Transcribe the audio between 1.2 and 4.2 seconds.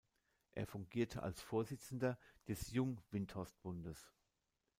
als Vorsitzender des Jung-Windthorstbundes.